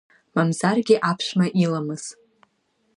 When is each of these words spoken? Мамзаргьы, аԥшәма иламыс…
Мамзаргьы, 0.35 0.95
аԥшәма 1.09 1.47
иламыс… 1.63 2.05